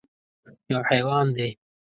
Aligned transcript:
_يو 0.69 0.79
حيوان 0.89 1.27
دی. 1.37 1.49